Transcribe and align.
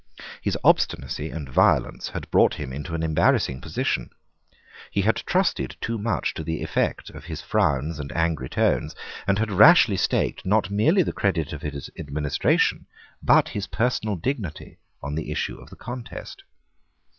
His 0.41 0.57
obstinacy 0.63 1.29
and 1.29 1.47
violence 1.47 2.09
had 2.09 2.31
brought 2.31 2.55
him 2.55 2.73
into 2.73 2.95
an 2.95 3.03
embarrassing 3.03 3.61
position. 3.61 4.09
He 4.89 5.01
had 5.01 5.17
trusted 5.17 5.75
too 5.79 5.99
much 5.99 6.33
to 6.33 6.43
the 6.43 6.63
effect 6.63 7.11
of 7.11 7.25
his 7.25 7.41
frowns 7.43 7.99
and 7.99 8.11
angry 8.13 8.49
tones, 8.49 8.95
and 9.27 9.37
had 9.37 9.51
rashly 9.51 9.97
staked, 9.97 10.43
not 10.43 10.71
merely 10.71 11.03
the 11.03 11.13
credit 11.13 11.53
of 11.53 11.61
his 11.61 11.91
administration, 11.99 12.87
but 13.21 13.49
his 13.49 13.67
personal 13.67 14.15
dignity, 14.15 14.79
on 15.03 15.13
the 15.13 15.31
issue 15.31 15.57
of 15.61 15.69
the 15.69 15.75
contest. 15.75 16.41